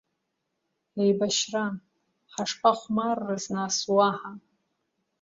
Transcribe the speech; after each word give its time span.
Еибашьран, 1.03 1.75
ҳашԥахәмаррыз, 2.33 3.43
нас, 3.55 3.75
уаҳа! 3.95 4.31